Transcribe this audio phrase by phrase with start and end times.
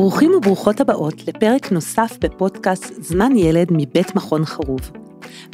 [0.00, 4.80] ברוכים וברוכות הבאות לפרק נוסף בפודקאסט זמן ילד מבית מכון חרוב.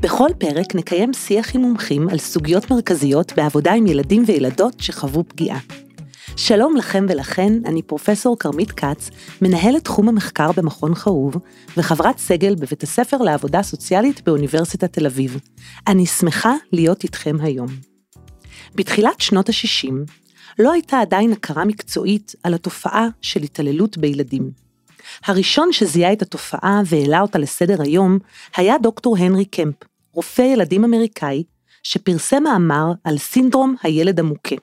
[0.03, 5.59] בכל פרק נקיים שיח עם מומחים על סוגיות מרכזיות בעבודה עם ילדים וילדות שחוו פגיעה.
[6.37, 9.11] שלום לכם ולכן, אני פרופסור כרמית כץ,
[9.43, 11.37] מנהלת תחום המחקר במכון חרוב
[11.77, 15.41] וחברת סגל בבית הספר לעבודה סוציאלית באוניברסיטת תל אביב.
[15.87, 17.69] אני שמחה להיות איתכם היום.
[18.75, 20.26] בתחילת שנות ה-60
[20.59, 24.51] לא הייתה עדיין הכרה מקצועית על התופעה של התעללות בילדים.
[25.25, 28.19] הראשון שזיהה את התופעה והעלה אותה לסדר היום
[28.57, 29.75] היה דוקטור הנרי קמפ,
[30.13, 31.43] רופא ילדים אמריקאי,
[31.83, 34.57] שפרסם מאמר על סינדרום הילד המוכה.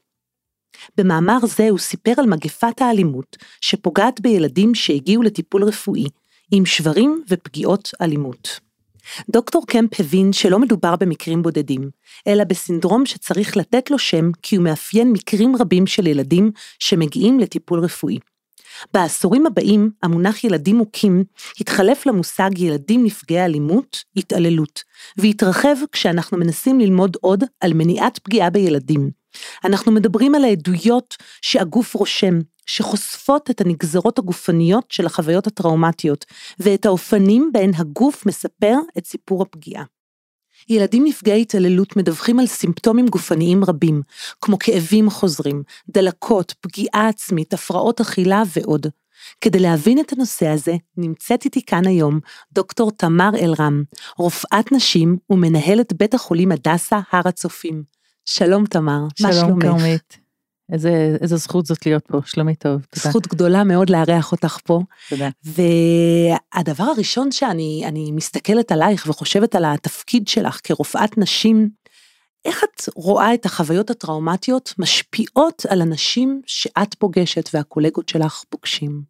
[0.98, 6.06] במאמר זה הוא סיפר על מגפת האלימות שפוגעת בילדים שהגיעו לטיפול רפואי,
[6.52, 8.60] עם שברים ופגיעות אלימות.
[9.30, 11.90] דוקטור קמפ הבין שלא מדובר במקרים בודדים,
[12.28, 17.80] אלא בסינדרום שצריך לתת לו שם כי הוא מאפיין מקרים רבים של ילדים שמגיעים לטיפול
[17.80, 18.20] רפואי.
[18.94, 21.24] בעשורים הבאים, המונח ילדים מוכים
[21.60, 24.84] התחלף למושג ילדים נפגעי אלימות, התעללות,
[25.18, 29.23] והתרחב כשאנחנו מנסים ללמוד עוד על מניעת פגיעה בילדים.
[29.66, 36.26] אנחנו מדברים על העדויות שהגוף רושם, שחושפות את הנגזרות הגופניות של החוויות הטראומטיות,
[36.60, 39.84] ואת האופנים בהן הגוף מספר את סיפור הפגיעה.
[40.70, 44.02] ילדים נפגעי התעללות מדווחים על סימפטומים גופניים רבים,
[44.42, 48.88] כמו כאבים חוזרים, דלקות, פגיעה עצמית, הפרעות אכילה ועוד.
[49.42, 52.20] כדי להבין את הנושא הזה, נמצאת איתי כאן היום
[52.52, 53.84] דוקטור תמר אלרם,
[54.18, 57.84] רופאת נשים ומנהלת בית החולים הדסה הר הצופים.
[58.26, 59.36] שלום תמר, מה שלומך?
[59.36, 60.18] שלום כרמית.
[60.72, 63.10] איזה, איזה זכות זאת להיות פה, שלומי טוב, תודה.
[63.10, 64.82] זכות גדולה מאוד לארח אותך פה.
[65.10, 65.30] תודה.
[65.44, 71.70] והדבר הראשון שאני מסתכלת עלייך וחושבת על התפקיד שלך כרופאת נשים,
[72.46, 79.02] איך את רואה את החוויות הטראומטיות משפיעות על אנשים שאת פוגשת והקולגות שלך פוגשים?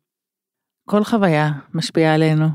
[0.86, 2.48] כל חוויה משפיעה עלינו.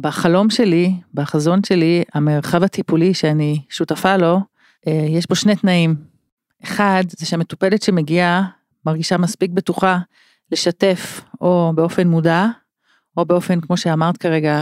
[0.00, 4.40] בחלום שלי, בחזון שלי, המרחב הטיפולי שאני שותפה לו,
[4.86, 5.96] יש בו שני תנאים.
[6.62, 8.42] אחד, זה שהמטופלת שמגיעה
[8.86, 9.98] מרגישה מספיק בטוחה
[10.52, 12.46] לשתף או באופן מודע,
[13.16, 14.60] או באופן, כמו שאמרת כרגע,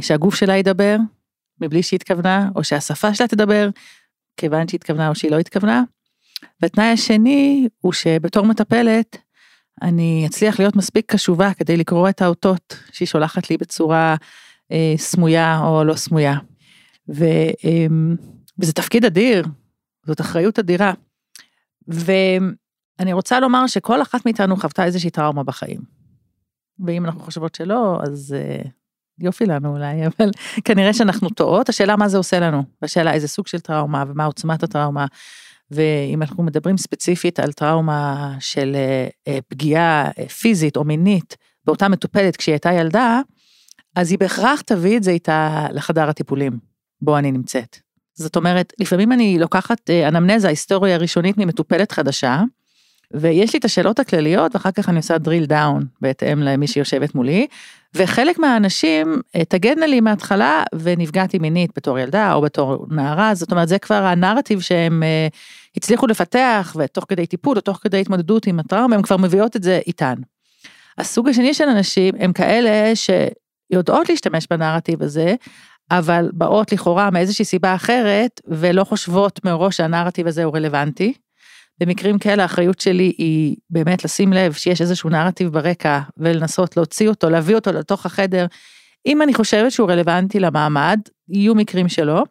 [0.00, 0.96] שהגוף שלה ידבר,
[1.60, 3.68] מבלי שהיא התכוונה, או שהשפה שלה תדבר,
[4.36, 5.82] כיוון שהיא התכוונה או שהיא לא התכוונה.
[6.62, 9.16] והתנאי השני הוא שבתור מטפלת,
[9.82, 14.16] אני אצליח להיות מספיק קשובה כדי לקרוא את האותות שהיא שולחת לי בצורה
[14.72, 16.36] אה, סמויה או לא סמויה.
[17.14, 17.24] ו,
[17.64, 17.86] אה,
[18.58, 19.44] וזה תפקיד אדיר,
[20.06, 20.92] זאת אחריות אדירה.
[21.88, 25.80] ואני רוצה לומר שכל אחת מאיתנו חוותה איזושהי טראומה בחיים.
[26.86, 28.68] ואם אנחנו חושבות שלא, אז uh,
[29.18, 30.30] יופי לנו אולי, אבל
[30.64, 31.68] כנראה שאנחנו טועות.
[31.68, 35.06] השאלה מה זה עושה לנו, והשאלה איזה סוג של טראומה ומה עוצמת הטראומה.
[35.70, 42.36] ואם אנחנו מדברים ספציפית על טראומה של uh, uh, פגיעה פיזית או מינית באותה מטופלת
[42.36, 43.20] כשהיא הייתה ילדה,
[43.96, 46.58] אז היא בהכרח תביא את זה איתה לחדר הטיפולים,
[47.02, 47.76] בו אני נמצאת.
[48.14, 52.42] זאת אומרת, לפעמים אני לוקחת אה, אנמנזה, היסטוריה ראשונית ממטופלת חדשה,
[53.14, 57.46] ויש לי את השאלות הכלליות, ואחר כך אני עושה drill down בהתאם למי שיושבת מולי,
[57.94, 63.68] וחלק מהאנשים אה, תגדנה לי מההתחלה ונפגעתי מינית בתור ילדה או בתור נערה, זאת אומרת
[63.68, 65.28] זה כבר הנרטיב שהם אה,
[65.76, 69.62] הצליחו לפתח ותוך כדי טיפול או תוך כדי התמודדות עם הטראומה, הם כבר מביאות את
[69.62, 70.14] זה איתן.
[70.98, 75.34] הסוג השני של אנשים הם כאלה שיודעות להשתמש בנרטיב הזה,
[75.98, 81.14] אבל באות לכאורה מאיזושהי סיבה אחרת, ולא חושבות מראש שהנרטיב הזה הוא רלוונטי.
[81.80, 87.30] במקרים כאלה האחריות שלי היא באמת לשים לב שיש איזשהו נרטיב ברקע, ולנסות להוציא אותו,
[87.30, 88.46] להביא אותו לתוך החדר.
[89.06, 92.22] אם אני חושבת שהוא רלוונטי למעמד, יהיו מקרים שלא.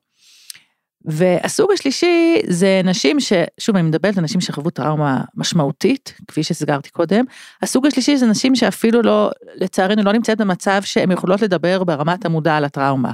[1.05, 3.33] והסוג השלישי זה נשים ש...
[3.59, 7.25] שוב אני מדברת על נשים שחוו טראומה משמעותית, כפי שסגרתי קודם.
[7.61, 12.55] הסוג השלישי זה נשים שאפילו לא, לצערנו לא נמצאת במצב שהן יכולות לדבר ברמת המודע
[12.55, 13.11] על הטראומה.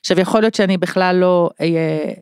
[0.00, 1.50] עכשיו יכול להיות שאני בכלל לא,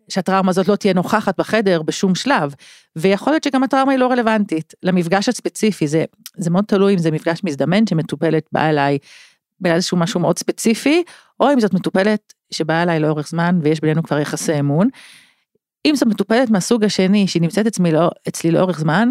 [0.09, 2.55] שהטראומה הזאת לא תהיה נוכחת בחדר בשום שלב,
[2.97, 6.05] ויכול להיות שגם הטראומה היא לא רלוונטית למפגש הספציפי, זה,
[6.37, 8.99] זה מאוד תלוי אם זה מפגש מזדמן שמטופלת באה אליי
[9.61, 11.03] בגלל איזשהו משהו מאוד ספציפי,
[11.41, 14.89] או אם זאת מטופלת שבאה אליי לאורך זמן ויש בינינו כבר יחסי אמון.
[15.87, 19.09] אם זאת מטופלת מהסוג השני שהיא נמצאת אצלי, לא, אצלי לאורך זמן,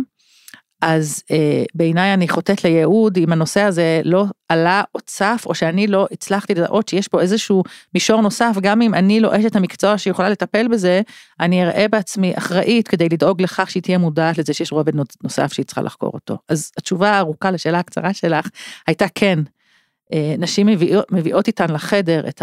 [0.86, 5.88] אז אה, בעיניי אני חוטאת לייעוד אם הנושא הזה לא עלה או צף, או שאני
[5.88, 7.64] לא הצלחתי לדעות שיש פה איזשהו
[7.94, 11.02] מישור נוסף, גם אם אני לא אשת המקצוע שיכולה לטפל בזה,
[11.40, 14.94] אני אראה בעצמי אחראית כדי לדאוג לכך שהיא תהיה מודעת לזה שיש רובד
[15.24, 16.38] נוסף שהיא צריכה לחקור אותו.
[16.50, 18.50] אז התשובה הארוכה לשאלה הקצרה שלך
[18.88, 19.40] הייתה כן,
[20.14, 22.42] אה, נשים מביאות, מביאות איתן לחדר את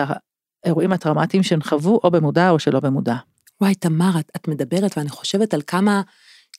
[0.65, 3.17] האירועים הטראומטיים שהן חוו, או במודע או שלא במודע.
[3.61, 6.03] וואי, תמר, את, את מדברת ואני חושבת על כמה...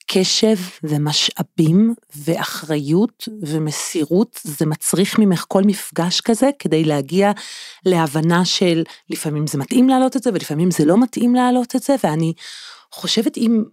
[0.08, 7.32] קשב ומשאבים ואחריות ומסירות, זה מצריך ממך כל מפגש כזה כדי להגיע
[7.86, 11.96] להבנה של לפעמים זה מתאים להעלות את זה ולפעמים זה לא מתאים להעלות את זה,
[12.04, 12.34] ואני
[12.92, 13.64] חושבת אם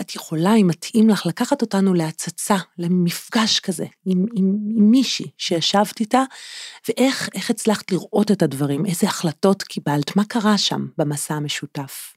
[0.00, 6.00] את יכולה, אם מתאים לך, לקחת אותנו להצצה, למפגש כזה עם, עם, עם מישהי שישבת
[6.00, 6.22] איתה,
[6.88, 12.14] ואיך הצלחת לראות את הדברים, איזה החלטות קיבלת, מה קרה שם במסע המשותף.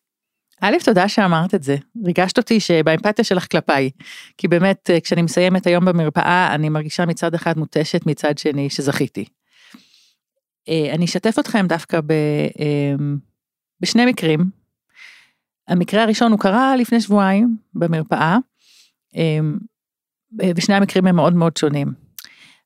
[0.62, 1.78] א', תודה שאמרת את זה.
[2.06, 3.90] ריגשת אותי שבאמפתיה שלך כלפיי.
[4.38, 9.26] כי באמת, אה, כשאני מסיימת היום במרפאה, אני מרגישה מצד אחד מותשת, מצד שני שזכיתי.
[10.70, 12.12] אה, אני אשתף אתכם דווקא ב,
[12.60, 12.96] אה,
[13.82, 14.50] בשני מקרים.
[15.68, 18.38] המקרה הראשון הוא קרה לפני שבועיים במרפאה,
[20.56, 21.94] ושני המקרים הם מאוד מאוד שונים.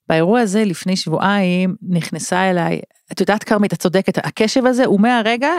[0.09, 2.79] באירוע הזה לפני שבועיים נכנסה אליי,
[3.11, 5.49] את יודעת כרמית, את צודקת, הקשב הזה הוא מהרגע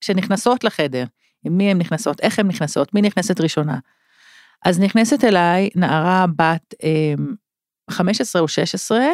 [0.00, 1.04] שנכנסות לחדר.
[1.44, 3.78] עם מי הן נכנסות, איך הן נכנסות, מי נכנסת ראשונה.
[4.64, 6.74] אז נכנסת אליי נערה בת
[7.90, 9.04] 15 אמ, או 16,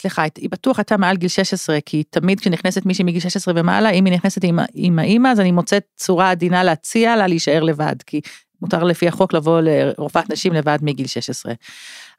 [0.00, 4.04] סליחה, היא בטוח הייתה מעל גיל 16, כי תמיד כשנכנסת מישהי מגיל 16 ומעלה, אם
[4.04, 8.20] היא נכנסת עם, עם האימא, אז אני מוצאת צורה עדינה להציע לה להישאר לבד, כי
[8.62, 11.52] מותר לפי החוק לבוא לרופאת נשים לבד מגיל 16.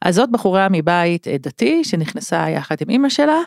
[0.02, 3.40] אז זאת בחורה מבית אה, דתי, שנכנסה יחד עם אימא שלה,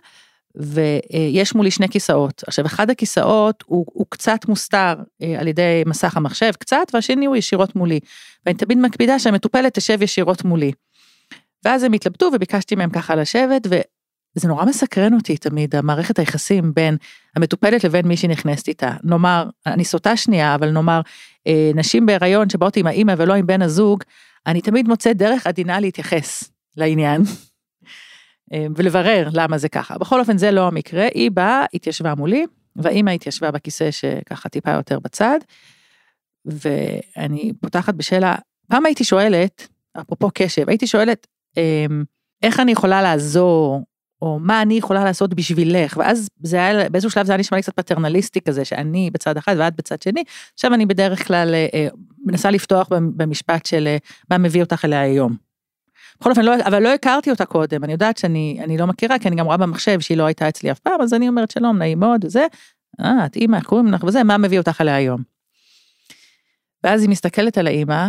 [0.54, 2.42] ויש מולי שני כיסאות.
[2.46, 7.36] עכשיו, אחד הכיסאות הוא, הוא קצת מוסתר אה, על ידי מסך המחשב, קצת, והשני הוא
[7.36, 8.00] ישירות מולי.
[8.46, 10.72] ואני תמיד מקפידה שהמטופלת תשב ישירות מולי.
[11.64, 13.66] ואז הם התלבטו וביקשתי מהם ככה לשבת,
[14.36, 16.96] וזה נורא מסקרן אותי תמיד, המערכת היחסים בין
[17.36, 18.96] המטופלת לבין מי שנכנסת איתה.
[19.04, 21.00] נאמר, אני סוטה שנייה, אבל נאמר,
[21.46, 24.02] אה, נשים בהיריון שבאות עם האימא ולא עם בן הזוג,
[24.46, 27.22] אני תמיד מוצאת דרך עדינה להתייחס לעניין.
[28.52, 29.98] אה, ולברר למה זה ככה.
[29.98, 32.46] בכל אופן זה לא המקרה, היא באה, התיישבה מולי,
[32.76, 35.38] והאימא התיישבה בכיסא שככה טיפה יותר בצד,
[36.44, 38.34] ואני פותחת בשאלה,
[38.68, 39.68] פעם הייתי שואלת,
[40.00, 41.26] אפרופו קשב, הייתי שואלת,
[41.56, 42.04] אמ,
[42.42, 43.82] איך אני יכולה לעזור,
[44.24, 47.62] או מה אני יכולה לעשות בשבילך, ואז זה היה, באיזשהו שלב זה היה נשמע לי
[47.62, 50.24] קצת פטרנליסטי כזה, שאני בצד אחד ואת בצד שני,
[50.54, 51.88] עכשיו אני בדרך כלל אה, אה,
[52.24, 53.96] מנסה לפתוח במשפט של
[54.30, 55.36] מה מביא אותך אליה היום.
[56.20, 59.36] בכל אופן, לא, אבל לא הכרתי אותה קודם, אני יודעת שאני לא מכירה, כי אני
[59.36, 62.24] גם רואה במחשב שהיא לא הייתה אצלי אף פעם, אז אני אומרת שלום, נעים מאוד,
[62.24, 62.46] וזה,
[63.00, 65.22] אה, את אימא, קוראים לך, וזה, מה מביא אותך אליה היום?
[66.84, 68.08] ואז היא מסתכלת על האימא,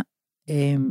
[0.49, 0.89] אמ,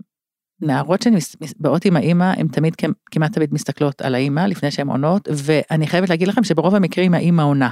[0.61, 1.03] נערות
[1.45, 2.75] שבאות עם האימא, הן תמיד,
[3.11, 7.43] כמעט תמיד מסתכלות על האימא לפני שהן עונות, ואני חייבת להגיד לכם שברוב המקרים האימא
[7.43, 7.71] עונה.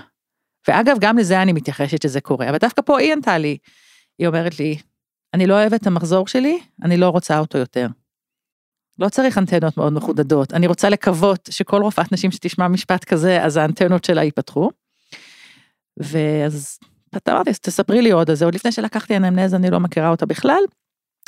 [0.68, 3.58] ואגב, גם לזה אני מתייחסת שזה קורה, אבל דווקא פה היא ענתה לי,
[4.18, 4.78] היא אומרת לי,
[5.34, 7.86] אני לא אוהבת את המחזור שלי, אני לא רוצה אותו יותר.
[8.98, 13.56] לא צריך אנטנות מאוד מחודדות, אני רוצה לקוות שכל רופאת נשים שתשמע משפט כזה, אז
[13.56, 14.70] האנטנות שלה ייפתחו.
[15.96, 16.78] ואז
[17.28, 20.62] אמרתי, תספרי לי עוד, אז עוד לפני שלקחתי אנמנז, אני לא מכירה אותה בכלל.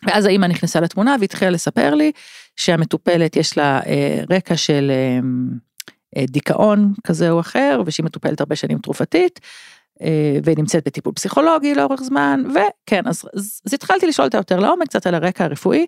[0.06, 2.12] ואז האמא נכנסה לתמונה והתחילה לספר לי
[2.56, 5.19] שהמטופלת יש לה אה, רקע של אה,
[6.17, 9.41] אה, דיכאון כזה או אחר, ושהיא מטופלת הרבה שנים תרופתית,
[10.03, 14.89] אה, ונמצאת בטיפול פסיכולוגי לאורך זמן, וכן, אז, אז, אז התחלתי לשאול אותה יותר לעומק,
[14.89, 15.87] קצת על הרקע הרפואי,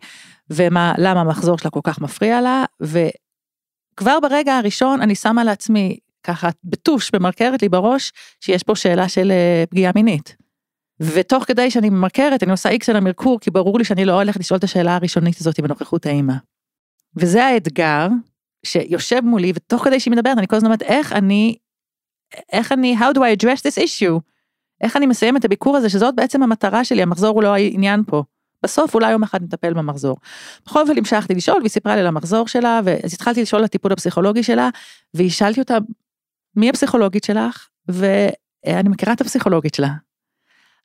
[0.51, 6.49] ומה, למה המחזור שלה כל כך מפריע לה, וכבר ברגע הראשון אני שמה לעצמי ככה
[6.65, 10.37] בטוש, ממרקרת לי בראש, שיש פה שאלה של אה, פגיעה מינית.
[11.01, 14.41] ותוך כדי שאני ממרקרת, אני עושה איקס על המרקור, כי ברור לי שאני לא הולכת
[14.41, 16.35] לשאול את השאלה הראשונית הזאת בנוכחות האימא.
[17.17, 18.09] וזה האתגר
[18.67, 21.57] שיושב מולי, ותוך כדי שהיא מדברת, אני כל הזמן אומרת, איך אני
[22.53, 24.21] איך אני, how do I address this issue?
[24.81, 28.23] איך אני מסיים את הביקור הזה, שזאת בעצם המטרה שלי, המחזור הוא לא העניין פה.
[28.62, 30.17] בסוף אולי יום אחד נטפל במחזור.
[30.67, 33.93] בכל אופן המשכתי לשאול והיא סיפרה לי על המחזור שלה, ואז התחלתי לשאול על הטיפול
[33.93, 34.69] הפסיכולוגי שלה,
[35.15, 35.79] והשאלתי אותה,
[36.57, 37.69] מי הפסיכולוגית שלך?
[37.88, 39.88] ואני מכירה את הפסיכולוגית שלה.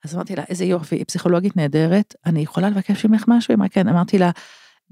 [0.06, 3.52] אז אמרתי לה, איזה יופי, היא פסיכולוגית נהדרת, אני יכולה לבקש ממך משהו?
[3.52, 4.30] היא אמרה, כן, אמרתי לה,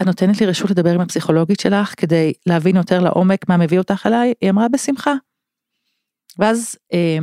[0.01, 4.06] את נותנת לי רשות לדבר עם הפסיכולוגית שלך כדי להבין יותר לעומק מה מביא אותך
[4.06, 4.34] אליי?
[4.42, 5.13] היא אמרה, בשמחה.
[6.39, 7.18] ואז אה,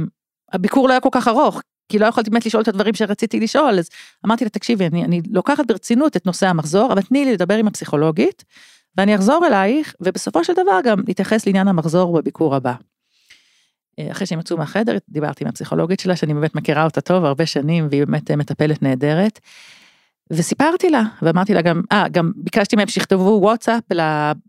[0.52, 3.78] הביקור לא היה כל כך ארוך, כי לא יכולתי באמת לשאול את הדברים שרציתי לשאול,
[3.78, 3.88] אז
[4.26, 7.66] אמרתי לה, תקשיבי, אני, אני לוקחת ברצינות את נושא המחזור, אבל תני לי לדבר עם
[7.66, 8.45] הפסיכולוגית,
[8.97, 12.75] ואני אחזור אלייך, ובסופו של דבר גם נתייחס לעניין המחזור בביקור הבא.
[13.99, 17.47] אה, אחרי שהם יצאו מהחדר, דיברתי עם הפסיכולוגית שלה, שאני באמת מכירה אותה טוב הרבה
[17.47, 19.41] שנים, והיא באמת אה, מטפלת נהדרת.
[20.31, 23.83] וסיפרתי לה, ואמרתי לה גם, אה, גם ביקשתי מהם שיכתבו וואטסאפ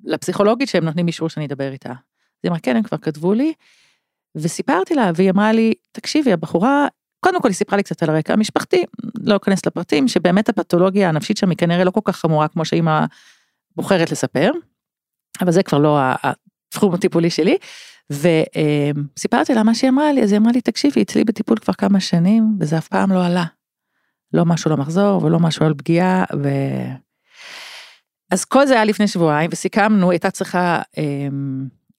[0.03, 1.89] לפסיכולוגית שהם נותנים אישור שאני אדבר איתה.
[1.89, 1.95] אז
[2.43, 3.53] היא אמרה, כן, הם כבר כתבו לי,
[4.35, 6.87] וסיפרתי לה, והיא אמרה לי, תקשיבי, הבחורה,
[7.19, 8.83] קודם כל היא סיפרה לי קצת על הרקע המשפחתי,
[9.23, 13.05] לא אכנס לפרטים, שבאמת הפתולוגיה הנפשית שם היא כנראה לא כל כך חמורה כמו שאימא
[13.75, 14.51] בוחרת לספר,
[15.41, 17.57] אבל זה כבר לא התחום הטיפולי שלי.
[18.09, 21.99] וסיפרתי לה מה שהיא אמרה לי, אז היא אמרה לי, תקשיבי, אצלי בטיפול כבר כמה
[21.99, 23.45] שנים, וזה אף פעם לא עלה.
[24.33, 26.49] לא משהו למחזור ולא משהו על פגיעה, ו...
[28.31, 31.27] אז כל זה היה לפני שבועיים, וסיכמנו, הייתה צריכה אה,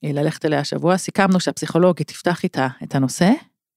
[0.03, 3.31] ללכת אליה השבוע, סיכמנו שהפסיכולוגית תפתח איתה את הנושא,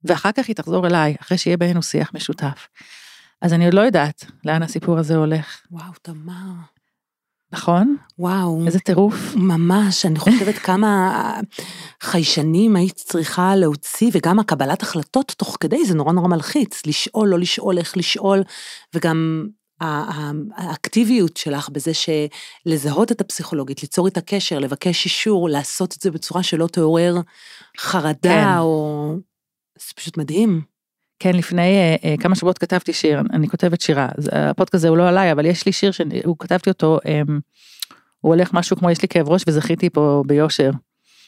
[0.03, 2.67] ואחר כך היא תחזור אליי, אחרי שיהיה בינינו שיח משותף.
[3.41, 5.61] אז אני עוד לא יודעת לאן הסיפור הזה הולך.
[5.71, 6.50] וואו, תמר.
[7.51, 7.97] נכון?
[8.19, 8.65] וואו.
[8.65, 9.35] איזה טירוף.
[9.35, 11.39] ממש, אני חושבת כמה
[12.01, 16.85] חיישנים היית צריכה להוציא, וגם הקבלת החלטות תוך כדי, זה נורא נורא מלחיץ.
[16.85, 18.43] לשאול, לא לשאול, איך לשאול,
[18.95, 19.47] וגם
[20.57, 26.43] האקטיביות שלך בזה שלזהות את הפסיכולוגית, ליצור איתה קשר, לבקש אישור, לעשות את זה בצורה
[26.43, 27.15] שלא תעורר
[27.77, 28.57] חרדה, כן.
[28.57, 29.15] או...
[29.79, 30.70] זה פשוט מדהים.
[31.21, 35.31] כן, לפני uh, כמה שבועות כתבתי שיר, אני כותבת שירה, הפודקאסט הזה הוא לא עליי,
[35.31, 37.31] אבל יש לי שיר שהוא כתבתי אותו, um,
[38.21, 40.71] הוא הולך משהו כמו יש לי כאב ראש וזכיתי פה ביושר.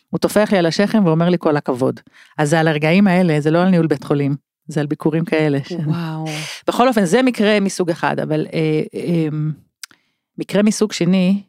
[0.09, 1.99] הוא טופח לי על השכם ואומר לי כל הכבוד.
[2.37, 4.35] אז זה על הרגעים האלה, זה לא על ניהול בית חולים,
[4.67, 5.59] זה על ביקורים כאלה.
[5.85, 6.25] וואו.
[6.67, 9.35] בכל אופן, זה מקרה מסוג אחד, אבל uh, um,
[10.37, 11.43] מקרה מסוג שני,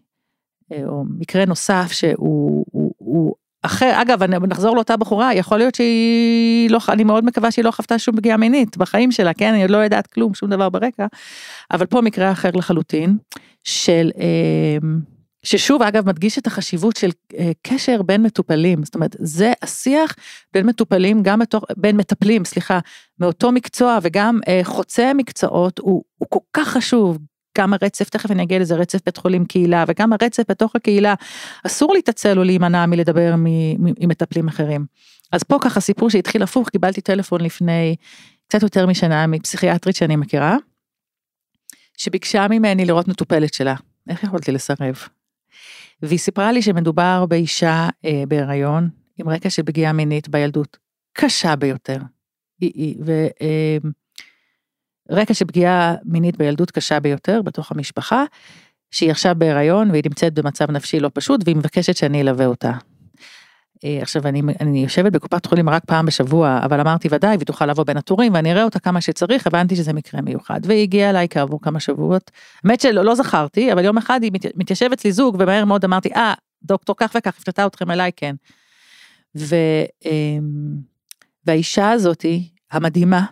[0.72, 6.70] uh, או מקרה נוסף שהוא הוא, הוא אחר, אגב, נחזור לאותה בחורה, יכול להיות שהיא
[6.70, 9.52] לא, אני מאוד מקווה שהיא לא חוותה שום פגיעה מינית בחיים שלה, כן?
[9.52, 11.06] אני עוד לא יודעת כלום, שום דבר ברקע,
[11.70, 13.16] אבל פה מקרה אחר לחלוטין,
[13.64, 15.00] של, אמ,
[15.42, 20.14] ששוב, אגב, מדגיש את החשיבות של אה, קשר בין מטופלים, זאת אומרת, זה השיח
[20.54, 22.78] בין מטופלים, גם בתוך, בין מטפלים, סליחה,
[23.20, 27.18] מאותו מקצוע וגם אה, חוצה מקצועות, הוא, הוא כל כך חשוב,
[27.58, 31.14] גם הרצף, תכף אני אגיע לזה, רצף בית חולים קהילה, וגם הרצף בתוך הקהילה,
[31.66, 34.86] אסור להתעצל או להימנע מלדבר עם מטפלים אחרים.
[35.32, 37.96] אז פה ככה סיפור שהתחיל הפוך, קיבלתי טלפון לפני
[38.48, 40.56] קצת יותר משנה מפסיכיאטרית שאני מכירה,
[41.96, 43.74] שביקשה ממני לראות מטופלת שלה.
[44.08, 44.98] איך יכולתי לסרב?
[46.02, 50.76] והיא סיפרה לי שמדובר באישה אה, בהיריון, עם רקע של פגיעה מינית בילדות,
[51.12, 51.98] קשה ביותר.
[52.60, 53.76] היא, היא, ו, אה,
[55.10, 58.24] רקע של פגיעה מינית בילדות קשה ביותר בתוך המשפחה,
[58.90, 62.72] שהיא עכשיו בהיריון והיא נמצאת במצב נפשי לא פשוט והיא מבקשת שאני אלווה אותה.
[63.84, 67.66] אה, עכשיו אני, אני יושבת בקופת חולים רק פעם בשבוע, אבל אמרתי ודאי, והיא תוכל
[67.66, 70.60] לבוא בין הטורים ואני אראה אותה כמה שצריך, הבנתי שזה מקרה מיוחד.
[70.64, 72.30] והיא הגיעה אליי כעבור כמה שבועות,
[72.64, 76.08] האמת שלא לא זכרתי, אבל יום אחד היא מת, מתיישבת לי זוג ומהר מאוד אמרתי,
[76.14, 78.34] אה, דוקטור כך וכך הפתתה אתכם אליי, כן.
[79.36, 79.56] ו,
[80.04, 80.76] אמ,
[81.46, 83.24] והאישה הזאתי, המדהימה,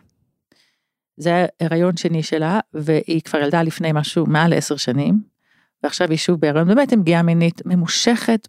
[1.16, 5.20] זה הריון שני שלה, והיא כבר ילדה לפני משהו מעל עשר שנים,
[5.82, 8.48] ועכשיו היא שוב בהריון, באמת עם פגיעה מינית ממושכת.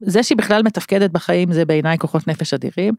[0.00, 2.94] זה שהיא בכלל מתפקדת בחיים זה בעיניי כוחות נפש אדירים,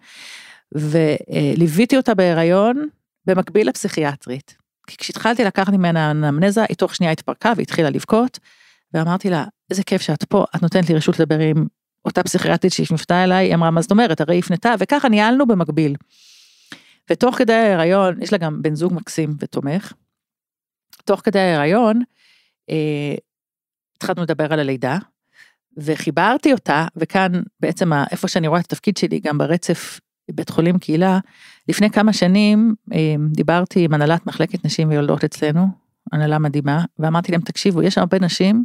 [0.71, 2.87] וליוויתי אותה בהריון
[3.25, 4.55] במקביל לפסיכיאטרית.
[4.87, 8.39] כי כשהתחלתי לקחת ממנה אנמנזה, היא תוך שנייה התפרקה והתחילה לבכות,
[8.93, 11.65] ואמרתי לה, איזה כיף שאת פה, את נותנת לי רשות לדבר עם
[12.05, 15.95] אותה פסיכיאטרית שהפנתה אליי, היא אמרה, מה זאת אומרת, הרי היא הפנתה, וככה ניהלנו במקביל.
[17.11, 19.93] ותוך כדי ההיריון, יש לה גם בן זוג מקסים ותומך,
[21.05, 22.01] תוך כדי ההיריון,
[22.69, 23.15] אה,
[23.97, 24.97] התחלנו לדבר על הלידה,
[25.77, 29.99] וחיברתי אותה, וכאן בעצם איפה שאני רואה את התפקיד שלי, גם ברצף
[30.31, 31.19] בית חולים קהילה,
[31.67, 35.67] לפני כמה שנים אה, דיברתי עם הנהלת מחלקת נשים ויולדות אצלנו,
[36.11, 38.63] הנהלה מדהימה, ואמרתי להם, תקשיבו, יש הרבה נשים,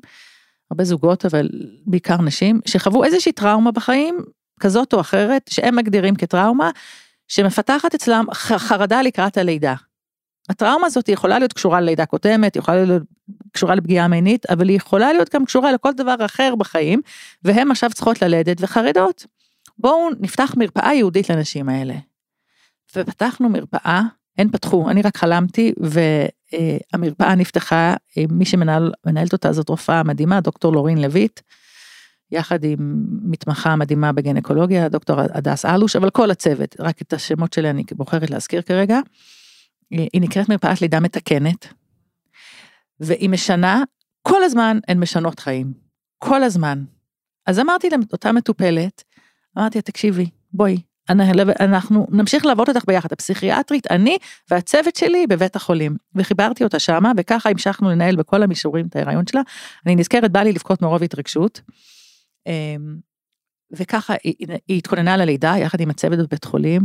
[0.70, 1.48] הרבה זוגות, אבל
[1.86, 4.18] בעיקר נשים, שחוו איזושהי טראומה בחיים,
[4.60, 6.70] כזאת או אחרת, שהם מגדירים כטראומה,
[7.28, 9.74] שמפתחת אצלם חרדה לקראת הלידה.
[10.48, 13.02] הטראומה הזאת יכולה להיות קשורה ללידה קודמת, יכולה להיות
[13.52, 17.00] קשורה לפגיעה מינית, אבל היא יכולה להיות גם קשורה לכל דבר אחר בחיים,
[17.42, 19.26] והן עכשיו צריכות ללדת וחרדות.
[19.78, 21.94] בואו נפתח מרפאה ייעודית לנשים האלה.
[22.96, 24.02] ופתחנו מרפאה,
[24.38, 27.94] הן פתחו, אני רק חלמתי, והמרפאה נפתחה,
[28.30, 31.40] מי שמנהלת אותה זאת רופאה מדהימה, דוקטור לורין לויט.
[32.30, 37.70] יחד עם מתמחה מדהימה בגנקולוגיה, דוקטור הדס אלוש, אבל כל הצוות, רק את השמות שלי
[37.70, 38.98] אני בוחרת להזכיר כרגע.
[39.90, 41.66] היא נקראת מרפאת לידה מתקנת,
[43.00, 43.82] והיא משנה,
[44.22, 45.72] כל הזמן הן משנות חיים,
[46.18, 46.84] כל הזמן.
[47.46, 49.04] אז אמרתי לאותה מטופלת,
[49.58, 50.78] אמרתי לה, תקשיבי, בואי,
[51.60, 54.18] אנחנו נמשיך לעבוד אותך ביחד, הפסיכיאטרית, אני
[54.50, 55.96] והצוות שלי בבית החולים.
[56.14, 59.40] וחיברתי אותה שמה, וככה המשכנו לנהל בכל המישורים את ההיריון שלה.
[59.86, 61.60] אני נזכרת, בא לי לבכות מרוב התרגשות.
[62.46, 62.96] אמ,
[63.72, 66.82] וככה היא, התכוננה ללידה יחד עם הצוות בבית חולים,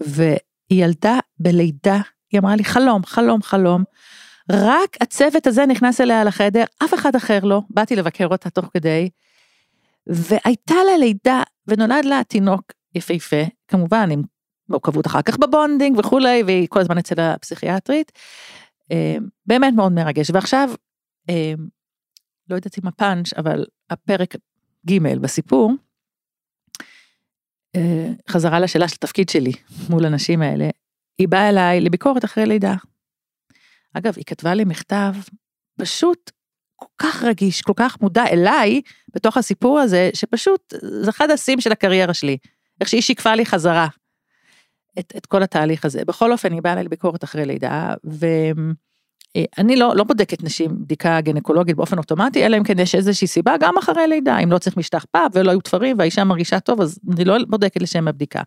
[0.00, 2.00] והיא ילדה בלידה,
[2.32, 3.84] היא אמרה לי חלום, חלום, חלום.
[4.52, 9.08] רק הצוות הזה נכנס אליה לחדר, אף אחד אחר לא, באתי לבקר אותה תוך כדי,
[10.06, 14.22] והייתה לה לידה, ונולד לה תינוק יפהפה, כמובן עם
[14.68, 18.12] מורכבות אחר כך ב bonding וכולי, והיא כל הזמן אצל הפסיכיאטרית.
[18.90, 20.30] אמ, באמת מאוד מרגש.
[20.30, 20.70] ועכשיו,
[21.28, 21.68] אמ,
[22.48, 24.34] לא יודעת אם הפאנץ', אבל הפרק
[24.86, 25.72] ג' בסיפור,
[27.76, 29.52] אה, חזרה לשאלה של התפקיד שלי
[29.90, 30.68] מול הנשים האלה,
[31.18, 32.74] היא באה אליי לביקורת אחרי לידה.
[33.94, 35.14] אגב, היא כתבה לי מכתב,
[35.80, 36.30] פשוט
[36.76, 38.80] כל כך רגיש, כל כך מודע אליי
[39.14, 42.36] בתוך הסיפור הזה, שפשוט זה אחד השיאים של הקריירה שלי.
[42.80, 43.88] איך שהיא שיקפה לי חזרה
[44.98, 46.04] את, את כל התהליך הזה.
[46.04, 47.94] בכל אופן, היא באה אליי לביקורת אחרי לידה,
[49.36, 53.54] ואני לא, לא בודקת נשים בדיקה גינקולוגית באופן אוטומטי, אלא אם כן יש איזושהי סיבה,
[53.60, 56.98] גם אחרי לידה, אם לא צריך משטח פאפ ולא היו תפרים והאישה מרגישה טוב, אז
[57.14, 58.42] אני לא בודקת לשם הבדיקה.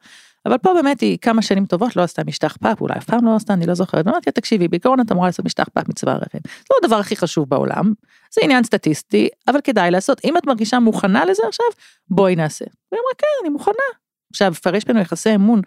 [0.46, 3.36] אבל פה באמת היא כמה שנים טובות לא עשתה משטח פאפ, אולי אף פעם לא
[3.36, 6.38] עשתה, אני לא זוכרת, ואמרתי תקשיבי, בעיקרון את אמורה לעשות משטח פאפ מצוואר הרחם.
[6.44, 7.94] זה לא הדבר הכי חשוב בעולם,
[8.34, 11.66] זה עניין סטטיסטי, אבל כדאי לעשות, אם את מרגישה מוכנה לזה עכשיו,
[12.10, 12.66] בואי נעשה.
[12.92, 13.74] והיא אמרה כן, אני מוכנה.
[14.32, 15.62] עכשיו, פרש בינינו יחסי אמון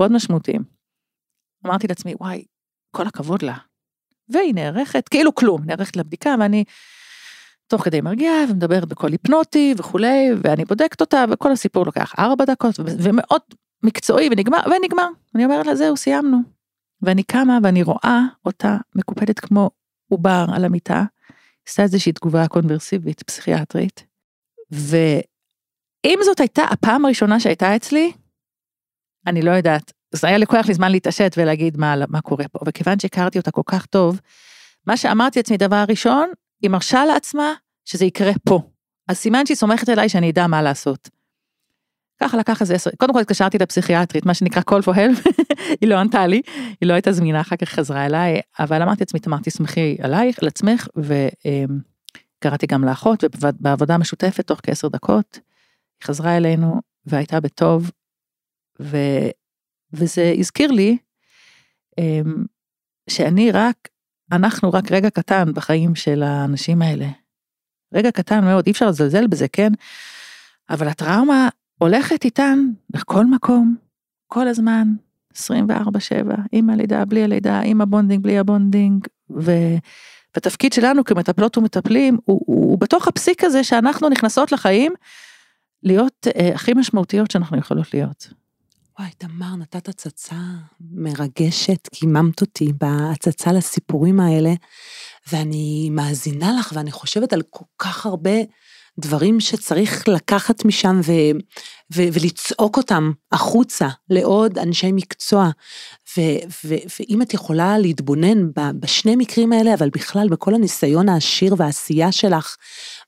[0.00, 0.62] מאוד משמעותיים.
[1.66, 2.44] אמרתי לעצמי, וואי,
[2.96, 3.56] כל הכבוד לה.
[4.32, 6.64] והיא נערכת, כאילו כלום, נערכת לבדיקה, ואני
[7.66, 12.74] תוך כדי מרגיעה ומדברת בקול היפנוטי וכולי, ואני בודקת אותה, וכל הסיפור לוקח ארבע דקות,
[12.78, 13.42] ומאוד
[13.82, 15.08] מקצועי ונגמר, ונגמר.
[15.34, 16.38] אני אומרת לה, זהו, סיימנו.
[17.02, 19.70] ואני קמה ואני רואה אותה מקופדת כמו
[20.08, 21.04] עובר על המיטה,
[21.68, 24.06] עשתה איזושהי תגובה קונברסיבית, פסיכיאטרית,
[24.70, 28.12] ואם זאת הייתה הפעם הראשונה שהייתה אצלי,
[29.26, 32.98] אני לא יודעת, זה היה לוקח לי זמן להתעשת ולהגיד מה, מה קורה פה, וכיוון
[32.98, 34.20] שהכרתי אותה כל כך טוב,
[34.86, 36.30] מה שאמרתי לעצמי דבר ראשון,
[36.62, 37.52] היא מרשה לעצמה
[37.84, 38.60] שזה יקרה פה.
[39.08, 41.08] אז סימן שהיא סומכת עליי שאני אדע מה לעשות.
[42.20, 45.30] ככה לקח איזה עשר, קודם כל התקשרתי לפסיכיאטרית, מה שנקרא call for help,
[45.80, 46.42] היא לא ענתה לי,
[46.80, 50.48] היא לא הייתה זמינה, אחר כך חזרה אליי, אבל אמרתי לעצמי, תמר, תסמכי עלייך, על
[50.48, 55.38] עצמך, וקראתי גם לאחות, ובעבודה משותפת, תוך כעשר דקות,
[56.00, 57.90] היא חזרה אלינו, והייתה בטוב,
[58.80, 58.96] ו,
[59.92, 60.98] וזה הזכיר לי,
[61.98, 62.44] אמ,
[63.10, 63.88] שאני רק,
[64.32, 67.06] אנחנו רק רגע קטן בחיים של האנשים האלה.
[67.94, 69.72] רגע קטן מאוד, אי אפשר לזלזל בזה, כן?
[70.70, 72.58] אבל הטראומה הולכת איתן
[72.94, 73.76] לכל מקום,
[74.26, 74.88] כל הזמן,
[75.34, 75.36] 24-7,
[76.52, 82.40] עם הלידה, בלי הלידה, עם ה bonding, בלי ה bonding, והתפקיד שלנו כמטפלות ומטפלים הוא,
[82.46, 84.92] הוא, הוא בתוך הפסיק הזה שאנחנו נכנסות לחיים
[85.82, 88.41] להיות אה, הכי משמעותיות שאנחנו יכולות להיות.
[88.98, 90.36] וואי, תמר, נתת הצצה
[90.80, 94.52] מרגשת, קיממת אותי בהצצה לסיפורים האלה,
[95.32, 98.30] ואני מאזינה לך ואני חושבת על כל כך הרבה
[98.98, 101.12] דברים שצריך לקחת משם ו,
[101.94, 105.50] ו, ולצעוק אותם החוצה לעוד אנשי מקצוע.
[106.16, 106.20] ו,
[106.64, 108.50] ו, ואם את יכולה להתבונן
[108.80, 112.56] בשני מקרים האלה, אבל בכלל בכל הניסיון העשיר והעשייה שלך,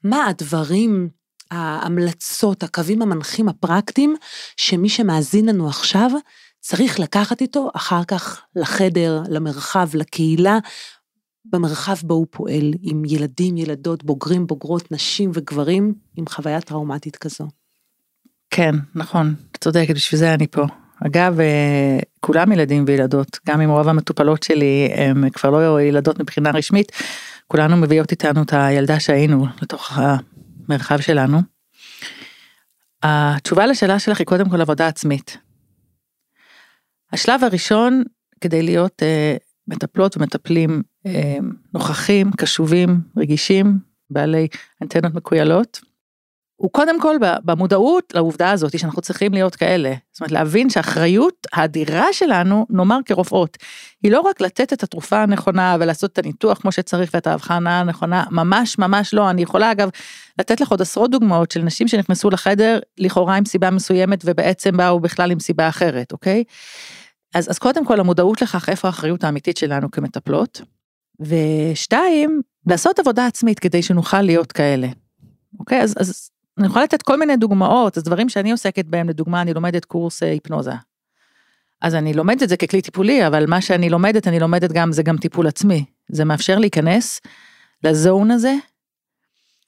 [0.05, 1.09] מה הדברים,
[1.55, 4.14] ההמלצות, הקווים המנחים הפרקטיים,
[4.57, 6.11] שמי שמאזין לנו עכשיו,
[6.61, 10.59] צריך לקחת איתו אחר כך לחדר, למרחב, לקהילה,
[11.45, 17.49] במרחב בו הוא פועל, עם ילדים, ילדות, בוגרים, בוגרות, נשים וגברים, עם חוויה טראומטית כזו.
[18.51, 20.67] כן, נכון, צודקת, בשביל זה אני פה.
[21.07, 26.51] אגב, אה, כולם ילדים וילדות, גם אם רוב המטופלות שלי הם כבר לא ילדות מבחינה
[26.51, 26.93] רשמית,
[27.47, 29.99] כולנו מביאות איתנו את הילדה שהיינו לתוך
[30.68, 31.38] המרחב שלנו.
[33.03, 35.38] התשובה לשאלה שלך היא קודם כל עבודה עצמית.
[37.12, 38.03] השלב הראשון
[38.40, 41.37] כדי להיות uh, מטפלות ומטפלים אה,
[41.74, 43.79] נוכחים, קשובים, רגישים,
[44.11, 44.48] בעלי
[44.83, 45.81] אנטנות מקוילות.
[46.57, 49.95] הוא קודם כל במודעות לעובדה הזאת שאנחנו צריכים להיות כאלה.
[50.12, 53.59] זאת אומרת להבין שהאחריות האדירה שלנו, נאמר כרופאות,
[54.03, 58.25] היא לא רק לתת את התרופה הנכונה ולעשות את הניתוח כמו שצריך ואת ההבחנה הנכונה,
[58.31, 59.31] ממש ממש לא.
[59.31, 59.88] אני יכולה אגב
[60.38, 65.01] לתת לך עוד עשרות דוגמאות של נשים שנכנסו לחדר לכאורה עם סיבה מסוימת ובעצם באו
[65.01, 66.45] בכלל עם סיבה אחרת, אוקיי?
[67.35, 70.61] אז, אז קודם כל המודעות לכך איפה האחריות האמיתית שלנו כמטפלות,
[71.21, 74.88] ושתיים, לעשות עבודה עצמית כדי שנוכל להיות כאלה.
[75.61, 79.43] אוקיי, אז, אז אני יכולה לתת כל מיני דוגמאות, אז דברים שאני עוסקת בהם, לדוגמה,
[79.43, 80.73] אני לומדת קורס אה, היפנוזה.
[81.81, 85.03] אז אני לומדת את זה ככלי טיפולי, אבל מה שאני לומדת, אני לומדת גם, זה
[85.03, 85.85] גם טיפול עצמי.
[86.09, 87.21] זה מאפשר להיכנס
[87.85, 88.55] ל zone הזה,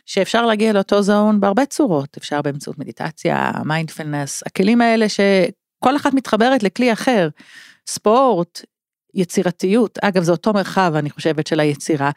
[0.07, 6.63] שאפשר להגיע לאותו zone בהרבה צורות, אפשר באמצעות מדיטציה, מיינדפלנס, הכלים האלה שכל אחת מתחברת
[6.63, 7.29] לכלי אחר,
[7.87, 8.61] ספורט,
[9.15, 12.11] יצירתיות, אגב זה אותו מרחב אני חושבת של היצירה,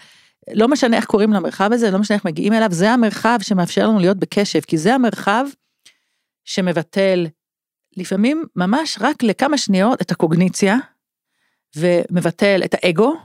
[0.53, 3.99] לא משנה איך קוראים למרחב הזה, לא משנה איך מגיעים אליו, זה המרחב שמאפשר לנו
[3.99, 5.45] להיות בקשב, כי זה המרחב
[6.45, 7.27] שמבטל
[7.97, 10.77] לפעמים ממש רק לכמה שניות את הקוגניציה,
[11.75, 13.15] ומבטל את האגו,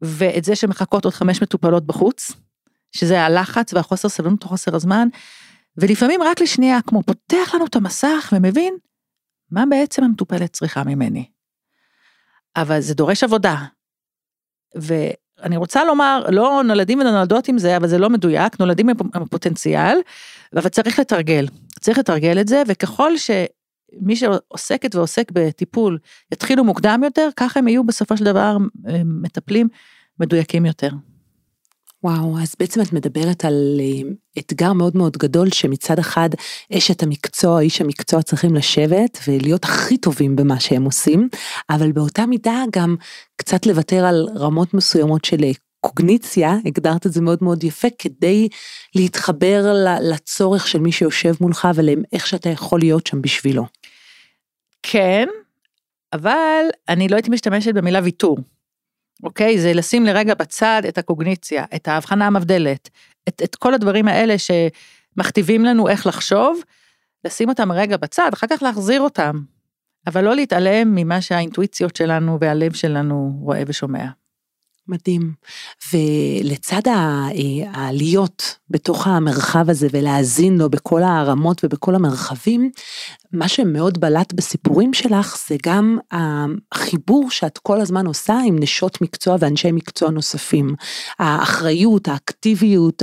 [0.00, 2.32] ואת זה שמחכות עוד חמש מטופלות בחוץ,
[2.92, 5.08] שזה הלחץ והחוסר סבלנות או חוסר הזמן,
[5.76, 8.76] ולפעמים רק לשנייה, כמו פותח לנו את המסך ומבין
[9.50, 11.28] מה בעצם המטופלת צריכה ממני.
[12.56, 13.56] אבל זה דורש עבודה.
[15.42, 19.98] ואני רוצה לומר, לא נולדים ונולדות עם זה, אבל זה לא מדויק, נולדים עם הפוטנציאל,
[20.56, 21.46] אבל צריך לתרגל.
[21.80, 25.98] צריך לתרגל את זה, וככל שמי שעוסקת ועוסק בטיפול
[26.32, 28.56] יתחילו מוקדם יותר, ככה הם יהיו בסופו של דבר
[28.88, 29.68] אה, מטפלים
[30.20, 30.90] מדויקים יותר.
[32.04, 36.28] וואו, אז בעצם את מדברת על אה, אתגר מאוד מאוד גדול שמצד אחד
[36.72, 41.28] אשת המקצוע, איש המקצוע צריכים לשבת ולהיות הכי טובים במה שהם עושים,
[41.70, 42.96] אבל באותה מידה גם
[43.36, 48.48] קצת לוותר על רמות מסוימות של אה, קוגניציה, הגדרת את זה מאוד מאוד יפה, כדי
[48.94, 53.66] להתחבר לצורך של מי שיושב מולך ולאיך שאתה יכול להיות שם בשבילו.
[54.82, 55.26] כן,
[56.12, 58.38] אבל אני לא הייתי משתמשת במילה ויתור.
[59.22, 59.58] אוקיי?
[59.58, 62.90] זה לשים לרגע בצד את הקוגניציה, את ההבחנה המבדלת,
[63.28, 66.60] את, את כל הדברים האלה שמכתיבים לנו איך לחשוב,
[67.24, 69.40] לשים אותם רגע בצד, אחר כך להחזיר אותם,
[70.06, 74.06] אבל לא להתעלם ממה שהאינטואיציות שלנו והלב שלנו רואה ושומע.
[74.88, 75.32] מדהים.
[75.92, 77.28] ולצד אה,
[77.72, 82.70] העליות בתוך המרחב הזה ולהאזין לו בכל הרמות ובכל המרחבים,
[83.32, 85.98] מה שמאוד בלט בסיפורים שלך זה גם
[86.72, 90.74] החיבור שאת כל הזמן עושה עם נשות מקצוע ואנשי מקצוע נוספים.
[91.18, 93.02] האחריות, האקטיביות,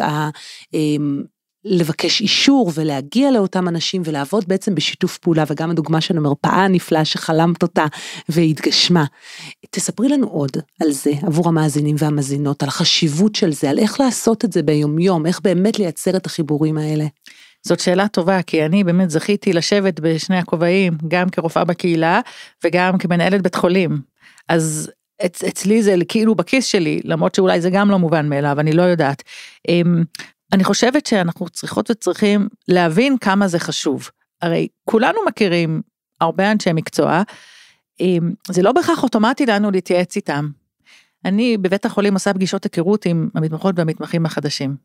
[0.74, 1.24] אמ,
[1.66, 7.64] לבקש אישור ולהגיע לאותם אנשים ולעבוד בעצם בשיתוף פעולה וגם הדוגמה של המרפאה הנפלאה שחלמת
[7.64, 7.86] אותה
[8.30, 9.06] והתגשמה.
[9.70, 14.46] תספרי לנו עוד על זה עבור המאזינים והמאזינות, על החשיבות של זה, על איך לעשות
[14.46, 17.06] את זה ביומיום, איך באמת לייצר את החיבורים האלה.
[17.64, 22.22] זאת שאלה טובה, כי אני באמת זכיתי לשבת בשני הכובעים, גם כרופאה בקהילה
[22.64, 24.02] וגם כמנהלת בית חולים.
[24.50, 24.92] אז
[25.26, 28.82] אצ, אצלי זה כאילו בכיס שלי, למרות שאולי זה גם לא מובן מאליו, אני לא
[28.82, 29.24] יודעת.
[30.54, 34.10] אני חושבת שאנחנו צריכות וצריכים להבין כמה זה חשוב.
[34.42, 35.82] הרי כולנו מכירים
[36.22, 37.22] הרבה אנשי מקצוע,
[38.52, 40.50] זה לא בהכרח אוטומטי לנו להתייעץ איתם.
[41.26, 44.76] אני בבית החולים עושה פגישות היכרות עם המתמחות והמתמחים החדשים.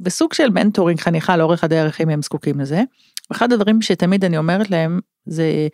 [0.00, 2.82] וסוג של מנטורינג חניכה לאורך הדרך אם הם זקוקים לזה.
[3.30, 5.68] ואחד הדברים שתמיד אני אומרת להם זה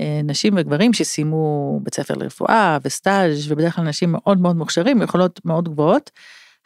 [0.00, 5.40] אה, נשים וגברים שסיימו בית ספר לרפואה וסטאז' ובדרך כלל נשים מאוד מאוד מוכשרים, יכולות
[5.44, 6.10] מאוד גבוהות.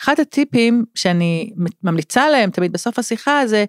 [0.00, 1.50] אחד הטיפים שאני
[1.82, 3.64] ממליצה להם תמיד בסוף השיחה זה,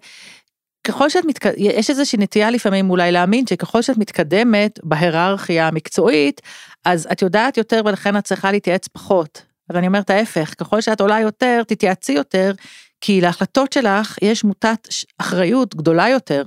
[0.86, 6.40] ככל שאת מתקדמת, יש איזושהי נטייה לפעמים אולי להאמין שככל שאת מתקדמת בהיררכיה המקצועית,
[6.84, 9.42] אז את יודעת יותר ולכן את צריכה להתייעץ פחות.
[9.70, 12.52] אבל אני אומרת ההפך, ככל שאת עולה יותר, תתייעצי יותר,
[13.00, 16.44] כי להחלטות שלך יש מוטת אחריות גדולה יותר.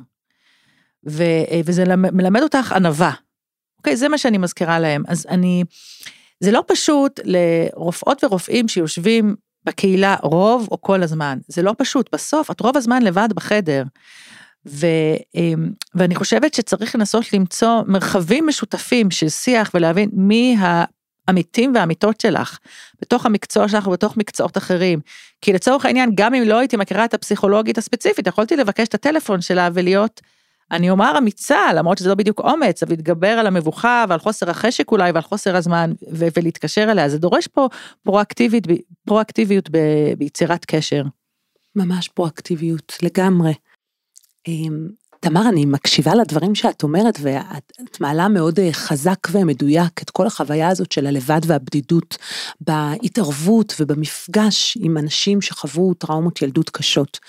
[1.10, 1.24] ו,
[1.66, 3.12] וזה מלמד אותך ענווה.
[3.78, 5.04] אוקיי, זה מה שאני מזכירה להם.
[5.08, 5.64] אז אני,
[6.40, 11.38] זה לא פשוט לרופאות ורופאים שיושבים בקהילה רוב או כל הזמן.
[11.48, 13.84] זה לא פשוט, בסוף את רוב הזמן לבד בחדר.
[14.68, 14.88] ו,
[15.36, 22.58] אמ, ואני חושבת שצריך לנסות למצוא מרחבים משותפים של שיח ולהבין מי העמיתים והעמיתות שלך,
[23.02, 25.00] בתוך המקצוע שלך ובתוך מקצועות אחרים.
[25.42, 29.42] כי לצורך העניין, גם אם לא הייתי מכירה את הפסיכולוגית הספציפית, יכולתי לבקש את הטלפון
[29.42, 30.22] שלה ולהיות
[30.72, 34.92] אני אומר אמיצה, למרות שזה לא בדיוק אומץ, אבל להתגבר על המבוכה ועל חוסר החשק
[34.92, 37.68] אולי ועל חוסר הזמן ו- ולהתקשר אליה, זה דורש פה
[38.04, 38.68] פרואקטיבית,
[39.06, 41.04] פרואקטיביות ב- ביצירת קשר.
[41.76, 43.54] ממש פרואקטיביות, לגמרי.
[45.20, 50.70] תמר, אני מקשיבה לדברים שאת אומרת, ואת מעלה מאוד אה, חזק ומדויק את כל החוויה
[50.70, 52.18] הזאת של הלבד והבדידות,
[52.62, 57.20] בהתערבות ובמפגש עם אנשים שחוו טראומות ילדות קשות.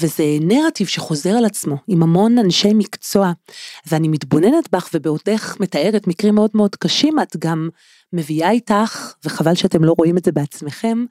[0.00, 3.32] וזה נרטיב שחוזר על עצמו, עם המון אנשי מקצוע,
[3.86, 7.68] ואני מתבוננת בך ובעודך מתארת מקרים מאוד מאוד קשים, את גם
[8.12, 11.04] מביאה איתך, וחבל שאתם לא רואים את זה בעצמכם,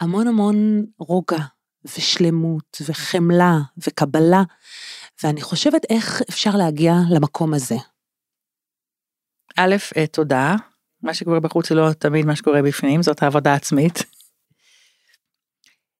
[0.00, 1.44] המון המון רוגע
[1.84, 4.42] ושלמות וחמלה וקבלה.
[5.24, 7.76] ואני חושבת איך אפשר להגיע למקום הזה.
[9.56, 10.56] א', אה, תודה.
[11.02, 13.98] מה שקורה בחוץ זה לא תמיד מה שקורה בפנים, זאת העבודה העצמית.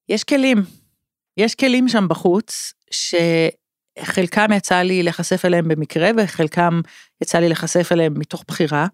[0.08, 0.58] יש כלים,
[1.36, 6.80] יש כלים שם בחוץ, שחלקם יצא לי להיחשף אליהם במקרה, וחלקם
[7.22, 8.86] יצא לי להיחשף אליהם מתוך בחירה.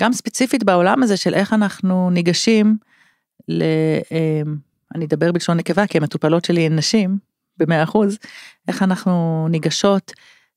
[0.00, 2.76] גם ספציפית בעולם הזה של איך אנחנו ניגשים
[3.48, 3.62] ל...
[4.12, 4.42] אה,
[4.94, 7.18] אני אדבר בלשון נקבה, כי המטופלות שלי הן נשים,
[7.58, 8.18] במאה אחוז,
[8.68, 10.12] איך אנחנו ניגשות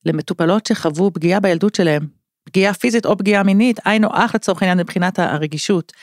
[0.05, 2.07] למטופלות שחוו פגיעה בילדות שלהם,
[2.43, 5.93] פגיעה פיזית או פגיעה מינית, היינו אח לצורך העניין מבחינת הרגישות.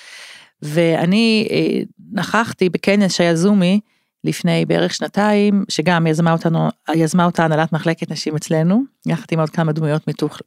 [0.63, 1.83] ואני אה,
[2.13, 3.81] נכחתי בכנס שהיה זומי
[4.25, 9.51] לפני בערך שנתיים, שגם יזמה אותנו, יזמה אותה הנהלת מחלקת נשים אצלנו, יחד עם עוד
[9.51, 10.03] כמה דמויות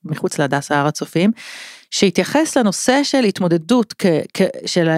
[0.06, 1.32] מחוץ להדסה הר הצופים,
[1.92, 4.90] שהתייחס לנושא של התמודדות, כ, כ, של,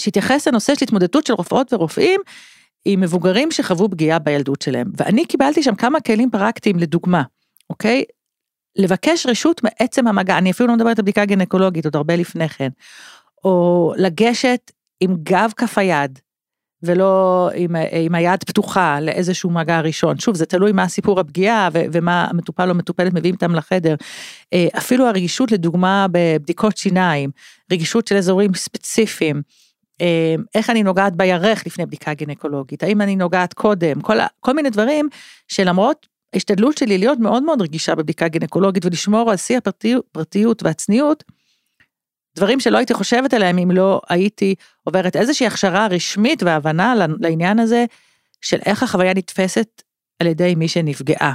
[0.00, 2.20] שהתייחס לנושא של התמודדות של רופאות ורופאים
[2.84, 4.86] עם מבוגרים שחוו פגיעה בילדות שלהם.
[4.96, 7.22] ואני קיבלתי שם כמה כלים פרקטיים לדוגמה,
[7.70, 8.04] אוקיי?
[8.76, 12.68] לבקש רשות מעצם המגע, אני אפילו לא מדברת על בדיקה גינקולוגית, עוד הרבה לפני כן.
[13.44, 16.18] או לגשת עם גב כף היד,
[16.82, 20.18] ולא עם, עם היד פתוחה לאיזשהו מגע ראשון.
[20.18, 23.94] שוב, זה תלוי מה סיפור הפגיעה ו- ומה המטופל או מטופלת מביאים איתם לחדר.
[24.52, 27.30] אה, אפילו הרגישות לדוגמה בבדיקות שיניים,
[27.72, 29.42] רגישות של אזורים ספציפיים.
[30.02, 34.70] אה, איך אני נוגעת בירך לפני בדיקה גינקולוגית, האם אני נוגעת קודם, כל, כל מיני
[34.70, 35.08] דברים
[35.48, 41.24] שלמרות ההשתדלות שלי להיות מאוד מאוד רגישה בבדיקה גינקולוגית ולשמור על שיא הפרטיות והצניעות,
[42.36, 47.84] דברים שלא הייתי חושבת עליהם אם לא הייתי עוברת איזושהי הכשרה רשמית והבנה לעניין הזה
[48.40, 49.82] של איך החוויה נתפסת
[50.18, 51.34] על ידי מי שנפגעה.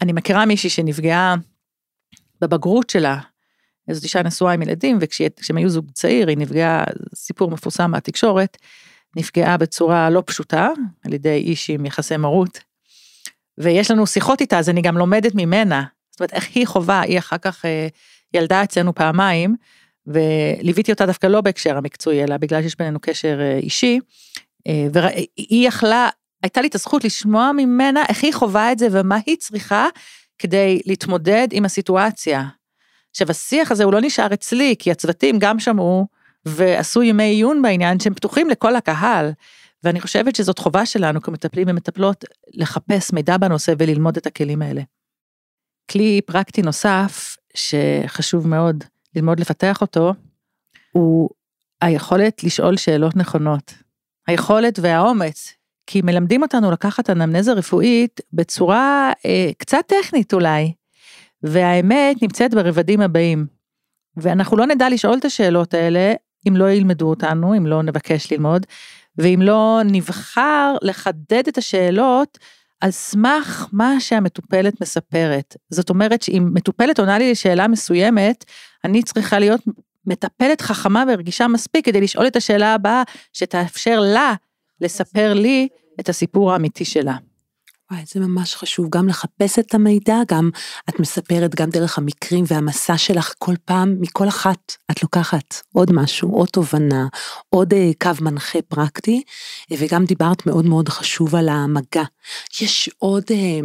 [0.00, 1.34] אני מכירה מישהי שנפגעה
[2.40, 3.20] בבגרות שלה,
[3.88, 8.56] איזו אישה נשואה עם ילדים, וכשהם היו זוג צעיר, היא נפגעה, סיפור מפורסם מהתקשורת,
[9.16, 10.68] נפגעה בצורה לא פשוטה,
[11.04, 12.58] על ידי איש עם יחסי מרות,
[13.58, 17.18] ויש לנו שיחות איתה, אז אני גם לומדת ממנה, זאת אומרת, איך היא חווה, היא
[17.18, 17.88] אחר כך אה,
[18.34, 19.56] ילדה אצלנו פעמיים,
[20.06, 23.98] וליוויתי אותה דווקא לא בהקשר המקצועי, אלא בגלל שיש בינינו קשר אה, אישי,
[24.66, 26.08] אה, והיא יכלה,
[26.42, 29.86] הייתה לי את הזכות לשמוע ממנה איך היא חווה את זה ומה היא צריכה
[30.38, 32.44] כדי להתמודד עם הסיטואציה.
[33.16, 36.06] עכשיו, השיח הזה הוא לא נשאר אצלי, כי הצוותים גם שמעו
[36.46, 39.32] ועשו ימי עיון בעניין שהם פתוחים לכל הקהל.
[39.82, 42.24] ואני חושבת שזאת חובה שלנו כמטפלים ומטפלות
[42.54, 44.82] לחפש מידע בנושא וללמוד את הכלים האלה.
[45.90, 48.84] כלי פרקטי נוסף שחשוב מאוד
[49.16, 50.14] ללמוד לפתח אותו,
[50.92, 51.28] הוא
[51.80, 53.74] היכולת לשאול שאלות נכונות.
[54.26, 55.52] היכולת והאומץ,
[55.86, 60.72] כי מלמדים אותנו לקחת אנמנזה רפואית בצורה אה, קצת טכנית אולי,
[61.46, 63.46] והאמת נמצאת ברבדים הבאים.
[64.16, 66.14] ואנחנו לא נדע לשאול את השאלות האלה
[66.48, 68.66] אם לא ילמדו אותנו, אם לא נבקש ללמוד,
[69.18, 72.38] ואם לא נבחר לחדד את השאלות
[72.80, 75.56] על סמך מה שהמטופלת מספרת.
[75.70, 78.44] זאת אומרת שאם מטופלת עונה לי לשאלה מסוימת,
[78.84, 79.60] אני צריכה להיות
[80.06, 84.34] מטפלת חכמה ורגישה מספיק כדי לשאול את השאלה הבאה שתאפשר לה
[84.80, 85.68] לספר לי
[86.00, 87.16] את הסיפור האמיתי שלה.
[87.90, 90.50] וואי, זה ממש חשוב, גם לחפש את המידע, גם
[90.88, 96.30] את מספרת גם דרך המקרים והמסע שלך כל פעם, מכל אחת את לוקחת עוד משהו,
[96.30, 97.06] עוד תובנה,
[97.48, 99.22] עוד אה, קו מנחה פרקטי,
[99.70, 102.04] וגם דיברת מאוד מאוד חשוב על המגע.
[102.60, 103.60] יש עוד אה,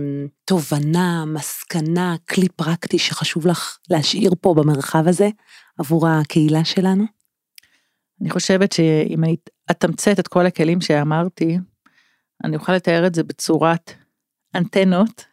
[0.45, 5.29] תובנה, מסקנה, כלי פרקטי שחשוב לך להשאיר פה במרחב הזה
[5.79, 7.03] עבור הקהילה שלנו?
[8.21, 9.35] אני חושבת שאם אני
[9.71, 11.57] אתמצת את כל הכלים שאמרתי,
[12.43, 14.00] אני אוכל לתאר את זה בצורת
[14.55, 15.25] אנטנות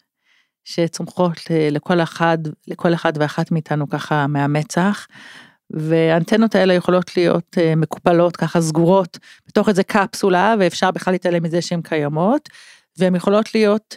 [0.64, 5.07] שצומחות לכל אחד, לכל אחד ואחת מאיתנו ככה מהמצח.
[5.70, 11.62] והאנטנות האלה יכולות להיות אה, מקופלות ככה סגורות בתוך איזה קפסולה ואפשר בכלל להתעלם מזה
[11.62, 12.48] שהן קיימות
[12.96, 13.96] והן יכולות להיות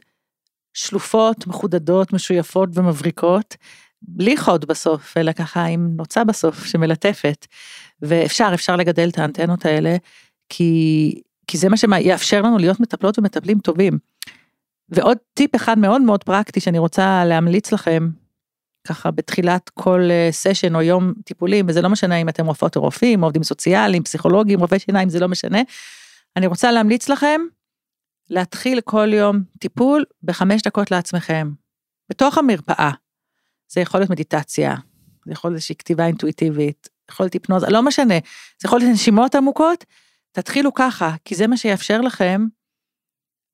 [0.74, 3.56] שלופות, מחודדות, משויפות ומבריקות,
[4.02, 7.48] בלי חוד בסוף, אלא ככה עם נוצה בסוף שמלטפת.
[8.02, 9.96] ואפשר, אפשר לגדל את האנטנות האלה,
[10.50, 13.98] כי, כי זה מה שיאפשר לנו להיות מטפלות ומטפלים טובים.
[14.92, 18.10] ועוד טיפ אחד מאוד מאוד פרקטי שאני רוצה להמליץ לכם,
[18.88, 20.02] ככה בתחילת כל
[20.32, 24.04] סשן אה, או יום טיפולים, וזה לא משנה אם אתם רופאות או רופאים, עובדים סוציאליים,
[24.04, 25.60] פסיכולוגים, רופאי שיניים, זה לא משנה.
[26.38, 27.42] אני רוצה להמליץ לכם
[28.30, 31.52] להתחיל כל יום טיפול בחמש דקות לעצמכם,
[32.10, 32.92] בתוך המרפאה.
[33.68, 34.76] זה יכול להיות מדיטציה,
[35.26, 38.16] זה יכול להיות איזושהי כתיבה אינטואיטיבית, יכול להיות היפנוזה, לא משנה,
[38.62, 39.86] זה יכול להיות נשימות עמוקות,
[40.32, 42.46] תתחילו ככה, כי זה מה שיאפשר לכם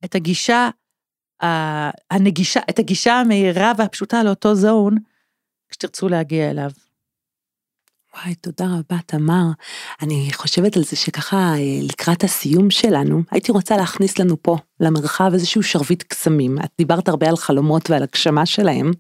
[0.06, 0.70] את הגישה
[2.12, 4.98] הנגישה, את הגישה המהירה והפשוטה לאותו זון,
[5.70, 6.72] כשתרצו להגיע אליו.
[8.22, 9.46] וואי, תודה רבה, תמר.
[10.02, 15.30] אני חושבת על זה שככה, אה, לקראת הסיום שלנו, הייתי רוצה להכניס לנו פה, למרחב,
[15.34, 16.58] איזשהו שרביט קסמים.
[16.58, 18.92] את דיברת הרבה על חלומות ועל הגשמה שלהם,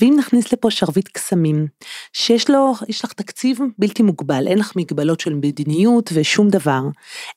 [0.00, 1.66] ואם נכניס לפה שרביט קסמים,
[2.12, 6.80] שיש לו, יש לך תקציב בלתי מוגבל, אין לך מגבלות של מדיניות ושום דבר,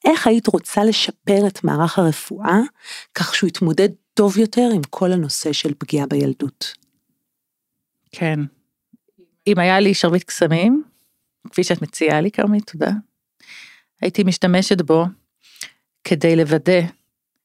[0.05, 2.59] איך היית רוצה לשפר את מערך הרפואה,
[3.15, 6.73] כך שהוא יתמודד טוב יותר עם כל הנושא של פגיעה בילדות.
[8.11, 8.39] כן.
[9.47, 10.83] אם היה לי שרביט קסמים,
[11.51, 12.91] כפי שאת מציעה לי, כרמית, תודה,
[14.01, 15.05] הייתי משתמשת בו
[16.03, 16.81] כדי לוודא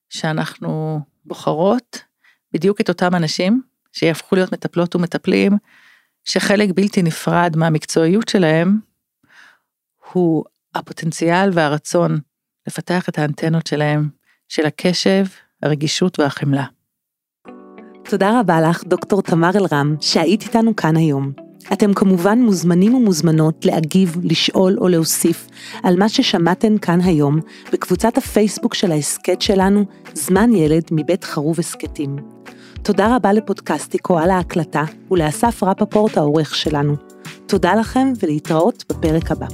[0.09, 2.05] שאנחנו בוחרות
[2.53, 3.62] בדיוק את אותם אנשים
[3.93, 5.53] שיהפכו להיות מטפלות ומטפלים,
[6.25, 8.79] שחלק בלתי נפרד מהמקצועיות שלהם
[10.12, 12.19] הוא הפוטנציאל והרצון
[12.67, 14.09] לפתח את האנטנות שלהם,
[14.49, 15.25] של הקשב
[15.62, 16.65] הרגישות והחמלה.
[18.11, 21.33] תודה רבה לך, דוקטור תמר אלרם, שהיית איתנו כאן היום.
[21.72, 25.48] אתם כמובן מוזמנים ומוזמנות להגיב, לשאול או להוסיף
[25.83, 27.40] על מה ששמעתם כאן היום
[27.72, 32.16] בקבוצת הפייסבוק של ההסכת שלנו, זמן ילד מבית חרוב הסכתים.
[32.83, 36.96] תודה רבה לפודקאסטיקו על ההקלטה ולאסף רפפורט העורך שלנו.
[37.46, 39.46] תודה לכם ולהתראות בפרק הבא.